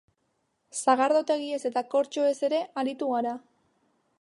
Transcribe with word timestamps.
Sagardotegiez 0.77 1.61
eta 1.71 1.83
kortxoez 1.93 2.35
ere 2.51 2.63
aritu 2.85 3.11
gara. 3.13 3.39